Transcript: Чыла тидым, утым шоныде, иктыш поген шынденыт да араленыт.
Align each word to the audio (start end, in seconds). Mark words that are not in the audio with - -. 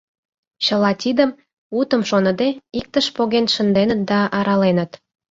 Чыла 0.65 0.91
тидым, 1.03 1.29
утым 1.79 2.01
шоныде, 2.09 2.49
иктыш 2.79 3.05
поген 3.15 3.45
шынденыт 3.53 4.01
да 4.09 4.19
араленыт. 4.37 4.91